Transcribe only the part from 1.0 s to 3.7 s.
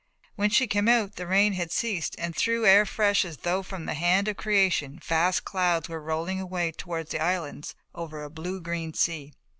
the rain had ceased and through air fresh as though